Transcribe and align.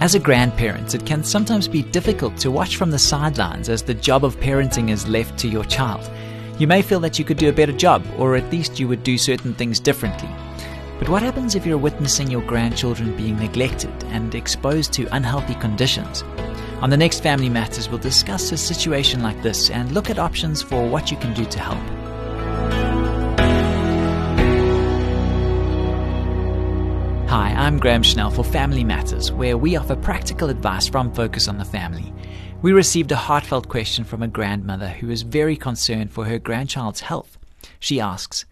As 0.00 0.14
a 0.14 0.18
grandparent, 0.18 0.94
it 0.94 1.04
can 1.04 1.22
sometimes 1.22 1.68
be 1.68 1.82
difficult 1.82 2.34
to 2.38 2.50
watch 2.50 2.76
from 2.76 2.90
the 2.90 2.98
sidelines 2.98 3.68
as 3.68 3.82
the 3.82 3.92
job 3.92 4.24
of 4.24 4.40
parenting 4.40 4.88
is 4.88 5.06
left 5.06 5.38
to 5.40 5.46
your 5.46 5.64
child. 5.64 6.10
You 6.58 6.66
may 6.66 6.80
feel 6.80 7.00
that 7.00 7.18
you 7.18 7.24
could 7.26 7.36
do 7.36 7.50
a 7.50 7.52
better 7.52 7.72
job, 7.72 8.02
or 8.16 8.34
at 8.34 8.50
least 8.50 8.80
you 8.80 8.88
would 8.88 9.02
do 9.02 9.18
certain 9.18 9.52
things 9.52 9.78
differently. 9.78 10.30
But 10.98 11.10
what 11.10 11.20
happens 11.20 11.54
if 11.54 11.66
you're 11.66 11.76
witnessing 11.76 12.30
your 12.30 12.40
grandchildren 12.40 13.14
being 13.14 13.38
neglected 13.38 13.92
and 14.04 14.34
exposed 14.34 14.94
to 14.94 15.14
unhealthy 15.14 15.54
conditions? 15.56 16.22
On 16.80 16.88
the 16.88 16.96
next 16.96 17.20
Family 17.20 17.50
Matters, 17.50 17.90
we'll 17.90 17.98
discuss 17.98 18.52
a 18.52 18.56
situation 18.56 19.22
like 19.22 19.42
this 19.42 19.68
and 19.68 19.92
look 19.92 20.08
at 20.08 20.18
options 20.18 20.62
for 20.62 20.88
what 20.88 21.10
you 21.10 21.18
can 21.18 21.34
do 21.34 21.44
to 21.44 21.58
help. 21.58 21.99
I'm 27.70 27.78
Graham 27.78 28.02
Schnell 28.02 28.32
for 28.32 28.42
Family 28.42 28.82
Matters, 28.82 29.30
where 29.30 29.56
we 29.56 29.76
offer 29.76 29.94
practical 29.94 30.50
advice 30.50 30.88
from 30.88 31.14
Focus 31.14 31.46
on 31.46 31.56
the 31.56 31.64
Family. 31.64 32.12
We 32.62 32.72
received 32.72 33.12
a 33.12 33.16
heartfelt 33.16 33.68
question 33.68 34.02
from 34.02 34.24
a 34.24 34.28
grandmother 34.28 34.88
who 34.88 35.08
is 35.08 35.22
very 35.22 35.56
concerned 35.56 36.10
for 36.10 36.24
her 36.24 36.40
grandchild's 36.40 37.02
health. 37.02 37.38
She 37.78 38.00
asks, 38.00 38.44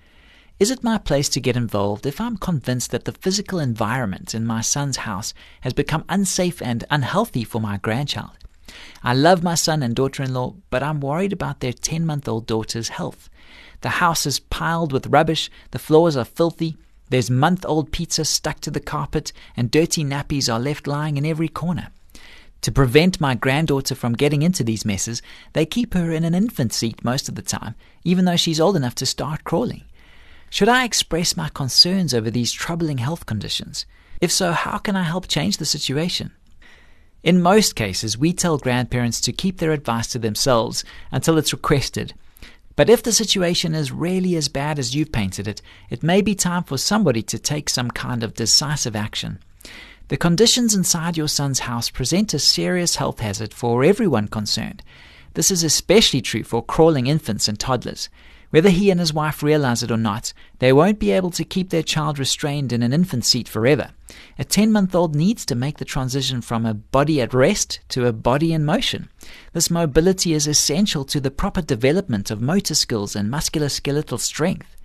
Is 0.60 0.70
it 0.70 0.84
my 0.84 0.98
place 0.98 1.28
to 1.30 1.40
get 1.40 1.56
involved 1.56 2.06
if 2.06 2.20
I'm 2.20 2.36
convinced 2.36 2.92
that 2.92 3.06
the 3.06 3.12
physical 3.12 3.58
environment 3.58 4.36
in 4.36 4.46
my 4.46 4.60
son's 4.60 4.98
house 4.98 5.34
has 5.62 5.72
become 5.72 6.04
unsafe 6.08 6.62
and 6.62 6.84
unhealthy 6.88 7.42
for 7.42 7.60
my 7.60 7.78
grandchild? 7.78 8.38
I 9.02 9.14
love 9.14 9.42
my 9.42 9.56
son 9.56 9.82
and 9.82 9.96
daughter 9.96 10.22
in 10.22 10.32
law, 10.32 10.54
but 10.70 10.84
I'm 10.84 11.00
worried 11.00 11.32
about 11.32 11.58
their 11.58 11.72
10 11.72 12.06
month 12.06 12.28
old 12.28 12.46
daughter's 12.46 12.90
health. 12.90 13.28
The 13.80 13.98
house 13.98 14.26
is 14.26 14.38
piled 14.38 14.92
with 14.92 15.08
rubbish, 15.08 15.50
the 15.72 15.80
floors 15.80 16.16
are 16.16 16.24
filthy, 16.24 16.76
there's 17.10 17.30
month 17.30 17.64
old 17.66 17.92
pizza 17.92 18.24
stuck 18.24 18.60
to 18.60 18.70
the 18.70 18.80
carpet, 18.80 19.32
and 19.56 19.70
dirty 19.70 20.04
nappies 20.04 20.52
are 20.52 20.60
left 20.60 20.86
lying 20.86 21.16
in 21.16 21.24
every 21.24 21.48
corner. 21.48 21.88
To 22.62 22.72
prevent 22.72 23.20
my 23.20 23.34
granddaughter 23.34 23.94
from 23.94 24.14
getting 24.14 24.42
into 24.42 24.64
these 24.64 24.84
messes, 24.84 25.22
they 25.52 25.64
keep 25.64 25.94
her 25.94 26.10
in 26.10 26.24
an 26.24 26.34
infant 26.34 26.72
seat 26.72 27.04
most 27.04 27.28
of 27.28 27.34
the 27.34 27.42
time, 27.42 27.74
even 28.04 28.24
though 28.24 28.36
she's 28.36 28.60
old 28.60 28.76
enough 28.76 28.94
to 28.96 29.06
start 29.06 29.44
crawling. 29.44 29.84
Should 30.50 30.68
I 30.68 30.84
express 30.84 31.36
my 31.36 31.50
concerns 31.50 32.12
over 32.12 32.30
these 32.30 32.52
troubling 32.52 32.98
health 32.98 33.26
conditions? 33.26 33.86
If 34.20 34.32
so, 34.32 34.52
how 34.52 34.78
can 34.78 34.96
I 34.96 35.04
help 35.04 35.28
change 35.28 35.58
the 35.58 35.64
situation? 35.64 36.32
In 37.22 37.42
most 37.42 37.76
cases, 37.76 38.18
we 38.18 38.32
tell 38.32 38.58
grandparents 38.58 39.20
to 39.22 39.32
keep 39.32 39.58
their 39.58 39.72
advice 39.72 40.08
to 40.08 40.18
themselves 40.18 40.84
until 41.12 41.38
it's 41.38 41.52
requested 41.52 42.14
but 42.78 42.88
if 42.88 43.02
the 43.02 43.10
situation 43.10 43.74
is 43.74 43.90
really 43.90 44.36
as 44.36 44.46
bad 44.46 44.78
as 44.78 44.94
you've 44.94 45.10
painted 45.10 45.48
it, 45.48 45.60
it 45.90 46.04
may 46.04 46.22
be 46.22 46.36
time 46.36 46.62
for 46.62 46.78
somebody 46.78 47.22
to 47.22 47.36
take 47.36 47.68
some 47.68 47.90
kind 47.90 48.22
of 48.22 48.34
decisive 48.34 48.94
action. 48.94 49.40
The 50.06 50.16
conditions 50.16 50.76
inside 50.76 51.16
your 51.16 51.26
son's 51.26 51.58
house 51.58 51.90
present 51.90 52.34
a 52.34 52.38
serious 52.38 52.94
health 52.94 53.18
hazard 53.18 53.52
for 53.52 53.82
everyone 53.82 54.28
concerned. 54.28 54.84
This 55.34 55.50
is 55.50 55.64
especially 55.64 56.20
true 56.20 56.44
for 56.44 56.64
crawling 56.64 57.08
infants 57.08 57.48
and 57.48 57.58
toddlers. 57.58 58.08
Whether 58.50 58.70
he 58.70 58.90
and 58.90 58.98
his 58.98 59.12
wife 59.12 59.42
realize 59.42 59.82
it 59.82 59.90
or 59.90 59.98
not, 59.98 60.32
they 60.58 60.72
won't 60.72 60.98
be 60.98 61.10
able 61.10 61.30
to 61.32 61.44
keep 61.44 61.68
their 61.68 61.82
child 61.82 62.18
restrained 62.18 62.72
in 62.72 62.82
an 62.82 62.94
infant 62.94 63.26
seat 63.26 63.46
forever. 63.46 63.90
A 64.38 64.44
10 64.44 64.72
month 64.72 64.94
old 64.94 65.14
needs 65.14 65.44
to 65.46 65.54
make 65.54 65.76
the 65.76 65.84
transition 65.84 66.40
from 66.40 66.64
a 66.64 66.72
body 66.72 67.20
at 67.20 67.34
rest 67.34 67.80
to 67.90 68.06
a 68.06 68.12
body 68.12 68.54
in 68.54 68.64
motion. 68.64 69.10
This 69.52 69.70
mobility 69.70 70.32
is 70.32 70.46
essential 70.46 71.04
to 71.04 71.20
the 71.20 71.30
proper 71.30 71.60
development 71.60 72.30
of 72.30 72.40
motor 72.40 72.74
skills 72.74 73.14
and 73.14 73.30
musculoskeletal 73.30 74.18
strength. 74.18 74.76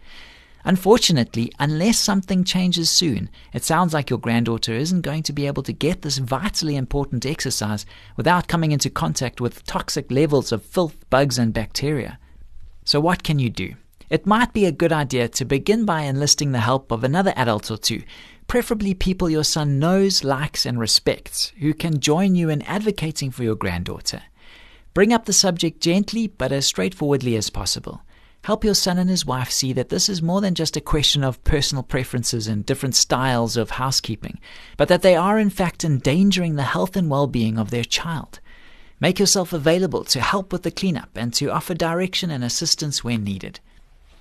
Unfortunately, 0.65 1.51
unless 1.59 1.99
something 1.99 2.43
changes 2.43 2.89
soon, 2.89 3.29
it 3.53 3.63
sounds 3.63 3.93
like 3.93 4.09
your 4.09 4.19
granddaughter 4.19 4.73
isn't 4.73 5.01
going 5.01 5.23
to 5.23 5.33
be 5.33 5.47
able 5.47 5.63
to 5.63 5.73
get 5.73 6.01
this 6.01 6.17
vitally 6.17 6.75
important 6.75 7.25
exercise 7.25 7.85
without 8.17 8.47
coming 8.47 8.71
into 8.71 8.89
contact 8.89 9.39
with 9.39 9.65
toxic 9.65 10.09
levels 10.11 10.51
of 10.51 10.63
filth, 10.63 10.97
bugs, 11.09 11.37
and 11.37 11.53
bacteria. 11.53 12.17
So, 12.85 12.99
what 12.99 13.23
can 13.23 13.39
you 13.39 13.49
do? 13.49 13.75
It 14.09 14.27
might 14.27 14.53
be 14.53 14.65
a 14.65 14.71
good 14.71 14.91
idea 14.91 15.27
to 15.29 15.45
begin 15.45 15.85
by 15.85 16.01
enlisting 16.01 16.51
the 16.51 16.59
help 16.59 16.91
of 16.91 17.03
another 17.03 17.33
adult 17.35 17.71
or 17.71 17.77
two, 17.77 18.03
preferably 18.47 18.93
people 18.93 19.29
your 19.29 19.43
son 19.43 19.79
knows, 19.79 20.23
likes, 20.23 20.65
and 20.65 20.79
respects, 20.79 21.51
who 21.59 21.73
can 21.73 21.99
join 21.99 22.35
you 22.35 22.49
in 22.49 22.61
advocating 22.63 23.31
for 23.31 23.43
your 23.43 23.55
granddaughter. 23.55 24.21
Bring 24.93 25.13
up 25.13 25.25
the 25.25 25.33
subject 25.33 25.81
gently 25.81 26.27
but 26.27 26.51
as 26.51 26.67
straightforwardly 26.67 27.35
as 27.35 27.49
possible. 27.49 28.01
Help 28.43 28.65
your 28.65 28.75
son 28.75 28.97
and 28.97 29.09
his 29.09 29.25
wife 29.25 29.49
see 29.49 29.71
that 29.71 29.87
this 29.87 30.09
is 30.09 30.21
more 30.21 30.41
than 30.41 30.53
just 30.53 30.75
a 30.75 30.81
question 30.81 31.23
of 31.23 31.43
personal 31.45 31.81
preferences 31.81 32.45
and 32.45 32.65
different 32.65 32.93
styles 32.93 33.55
of 33.55 33.71
housekeeping, 33.71 34.37
but 34.75 34.89
that 34.89 35.01
they 35.01 35.15
are 35.15 35.39
in 35.39 35.49
fact 35.49 35.85
endangering 35.85 36.55
the 36.55 36.63
health 36.63 36.97
and 36.97 37.09
well 37.09 37.25
being 37.25 37.57
of 37.57 37.71
their 37.71 37.85
child. 37.85 38.41
Make 39.03 39.19
yourself 39.19 39.51
available 39.51 40.05
to 40.05 40.21
help 40.21 40.53
with 40.53 40.63
the 40.63 40.71
cleanup 40.71 41.09
and 41.15 41.33
to 41.33 41.51
offer 41.51 41.73
direction 41.73 42.31
and 42.31 42.41
assistance 42.41 43.03
when 43.03 43.25
needed. 43.25 43.59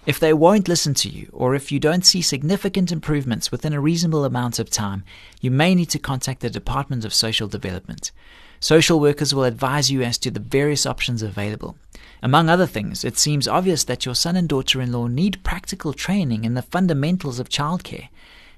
If 0.07 0.19
they 0.19 0.33
won't 0.33 0.67
listen 0.67 0.93
to 0.95 1.09
you, 1.09 1.29
or 1.33 1.55
if 1.55 1.71
you 1.71 1.79
don't 1.79 2.05
see 2.05 2.21
significant 2.21 2.91
improvements 2.91 3.53
within 3.53 3.73
a 3.73 3.81
reasonable 3.81 4.25
amount 4.25 4.59
of 4.59 4.71
time, 4.71 5.05
you 5.41 5.53
may 5.53 5.77
need 5.77 5.89
to 5.91 6.01
contact 6.01 6.41
the 6.41 6.51
Department 6.51 7.05
of 7.05 7.15
Social 7.15 7.47
Development. 7.47 8.11
Social 8.59 8.99
workers 8.99 9.33
will 9.33 9.45
advise 9.45 9.89
you 9.89 10.03
as 10.03 10.19
to 10.19 10.33
the 10.33 10.41
various 10.41 10.85
options 10.85 11.23
available. 11.23 11.77
Among 12.21 12.49
other 12.49 12.67
things, 12.67 13.05
it 13.05 13.17
seems 13.17 13.47
obvious 13.47 13.85
that 13.85 14.05
your 14.05 14.17
son 14.17 14.35
and 14.35 14.49
daughter 14.49 14.81
in 14.81 14.91
law 14.91 15.07
need 15.07 15.45
practical 15.45 15.93
training 15.93 16.45
in 16.45 16.55
the 16.55 16.61
fundamentals 16.61 17.39
of 17.39 17.49
childcare. 17.49 18.09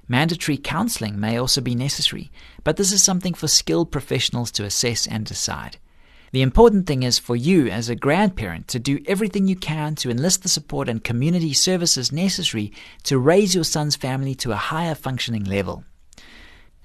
Mandatory 0.07 0.57
counseling 0.57 1.19
may 1.19 1.37
also 1.37 1.61
be 1.61 1.75
necessary, 1.75 2.31
but 2.63 2.77
this 2.77 2.91
is 2.91 3.03
something 3.03 3.35
for 3.35 3.47
skilled 3.47 3.91
professionals 3.91 4.49
to 4.53 4.63
assess 4.63 5.05
and 5.05 5.23
decide. 5.23 5.77
The 6.31 6.41
important 6.41 6.87
thing 6.87 7.03
is 7.03 7.19
for 7.19 7.35
you 7.35 7.67
as 7.67 7.89
a 7.89 7.95
grandparent 7.95 8.67
to 8.69 8.79
do 8.79 9.03
everything 9.07 9.47
you 9.47 9.55
can 9.55 9.95
to 9.95 10.09
enlist 10.09 10.43
the 10.43 10.49
support 10.49 10.89
and 10.89 11.03
community 11.03 11.53
services 11.53 12.11
necessary 12.11 12.73
to 13.03 13.19
raise 13.19 13.55
your 13.55 13.63
son's 13.63 13.95
family 13.95 14.35
to 14.35 14.51
a 14.51 14.55
higher 14.57 14.95
functioning 14.95 15.43
level. 15.43 15.83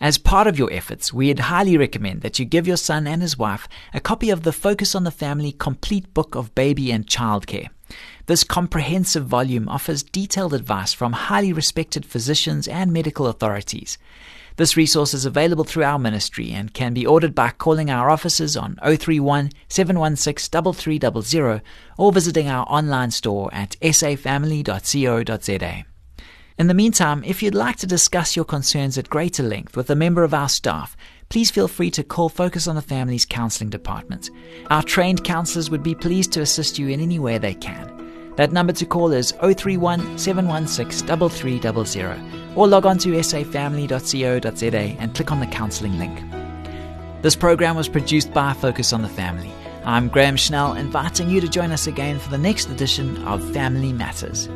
As 0.01 0.17
part 0.17 0.47
of 0.47 0.59
your 0.59 0.73
efforts, 0.73 1.13
we'd 1.13 1.41
highly 1.41 1.77
recommend 1.77 2.23
that 2.23 2.39
you 2.39 2.47
give 2.47 2.67
your 2.67 2.79
son 2.79 3.07
and 3.07 3.21
his 3.21 3.37
wife 3.37 3.69
a 3.93 4.01
copy 4.01 4.31
of 4.31 4.45
the 4.45 4.53
Focus 4.53 4.95
on 4.95 5.05
the 5.05 5.11
Family 5.11 5.53
Complete 5.53 6.15
Book 6.15 6.35
of 6.35 6.55
Baby 6.55 6.91
and 6.91 7.07
Childcare. 7.07 7.69
This 8.25 8.43
comprehensive 8.43 9.27
volume 9.27 9.69
offers 9.69 10.03
detailed 10.03 10.55
advice 10.55 10.95
from 10.95 11.13
highly 11.13 11.53
respected 11.53 12.07
physicians 12.07 12.67
and 12.67 12.93
medical 12.93 13.27
authorities. 13.27 13.99
This 14.61 14.77
resource 14.77 15.15
is 15.15 15.25
available 15.25 15.65
through 15.65 15.85
our 15.85 15.99
ministry 15.99 16.53
and 16.53 16.75
can 16.75 16.93
be 16.93 17.07
ordered 17.07 17.35
by 17.35 17.49
calling 17.49 17.91
our 17.91 18.11
offices 18.11 18.59
on 18.59 18.79
031 18.85 19.53
716 19.69 20.75
3300 20.75 21.63
or 21.97 22.13
visiting 22.13 22.47
our 22.47 22.67
online 22.69 23.11
store 23.11 23.49
at 23.55 23.79
safamily.co.za. 23.81 25.85
In 26.59 26.67
the 26.67 26.75
meantime, 26.75 27.25
if 27.25 27.43
you'd 27.43 27.55
like 27.55 27.77
to 27.77 27.87
discuss 27.87 28.37
your 28.37 28.45
concerns 28.45 28.99
at 28.99 29.09
greater 29.09 29.43
length 29.43 29.79
with 29.79 29.89
a 29.89 29.97
member 29.97 30.25
of 30.25 30.35
our 30.35 30.51
staff, 30.51 30.95
please 31.31 31.51
feel 31.51 31.67
free 31.67 31.91
to 31.93 32.05
call 32.05 32.29
Focus 32.29 32.69
on 32.69 32.77
the 32.77 32.83
Family's 32.83 33.25
Counseling 33.25 33.71
Department. 33.71 34.29
Our 34.67 34.83
trained 34.83 35.25
counselors 35.25 35.71
would 35.71 35.83
be 35.83 35.95
pleased 35.95 36.33
to 36.33 36.43
assist 36.43 36.79
you 36.79 36.89
in 36.89 37.01
any 37.01 37.19
way 37.19 37.39
they 37.39 37.55
can. 37.55 38.35
That 38.37 38.53
number 38.53 38.75
to 38.75 38.85
call 38.85 39.13
is 39.13 39.33
031 39.41 40.19
716 40.19 41.07
3300 41.07 42.40
or 42.55 42.67
log 42.69 42.87
on 42.87 42.99
to 42.99 43.11
safamily.co.za 43.11 44.97
and 44.99 45.15
click 45.15 45.33
on 45.33 45.41
the 45.41 45.47
counselling 45.47 45.99
link. 45.99 46.21
This 47.23 47.37
program 47.37 47.77
was 47.77 47.89
produced 47.89 48.33
by 48.33 48.55
Focus 48.55 48.93
on 48.93 49.03
the 49.03 49.09
Family. 49.09 49.53
I'm 49.85 50.09
Graham 50.09 50.37
Schnell, 50.37 50.75
inviting 50.75 51.31
you 51.31 51.41
to 51.41 51.49
join 51.49 51.71
us 51.71 51.87
again 51.87 52.19
for 52.19 52.31
the 52.31 52.39
next 52.39 52.69
edition 52.69 53.23
of 53.25 53.43
Family 53.53 53.93
Matters. 53.93 54.49